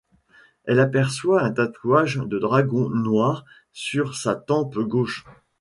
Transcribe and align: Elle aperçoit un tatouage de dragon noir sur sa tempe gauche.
Elle 0.63 0.79
aperçoit 0.79 1.43
un 1.43 1.51
tatouage 1.51 2.17
de 2.17 2.39
dragon 2.39 2.89
noir 2.89 3.45
sur 3.71 4.15
sa 4.15 4.33
tempe 4.33 4.79
gauche. 4.79 5.23